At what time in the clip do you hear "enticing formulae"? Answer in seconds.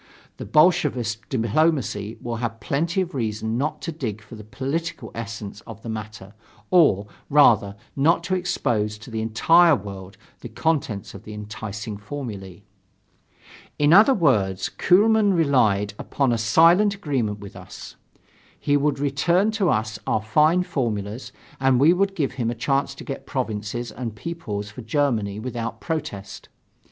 11.35-12.63